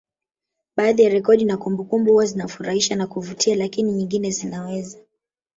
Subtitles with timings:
[0.77, 4.97] Baadhi ya rekodi na kumbukumbu huwa zinafurahisha na kuvutia lakini nyingine zinaweza